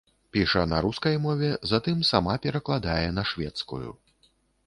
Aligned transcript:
Піша 0.35 0.61
на 0.69 0.77
рускай 0.85 1.17
мове, 1.25 1.51
затым 1.73 2.01
сама 2.11 2.35
перакладае 2.45 3.07
на 3.17 3.27
шведскую. 3.33 3.85